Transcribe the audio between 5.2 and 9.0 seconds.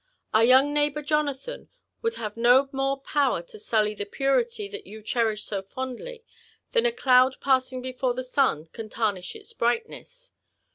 so fondly, than a cloud passing before the sun can